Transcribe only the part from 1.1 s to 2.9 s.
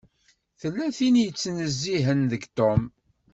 i yettnezzihen deg Tom.